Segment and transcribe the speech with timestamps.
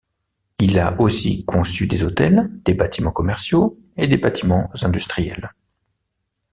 [0.57, 5.53] Il a aussi conçu des hôtels, des bâtiments commerciaux et des bâtiments industriels.